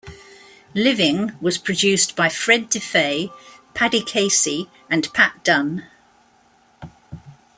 [0.73, 3.29] "Living" was produced by Fred De Faye,
[3.75, 5.85] Paddy Casey and Pat Donne.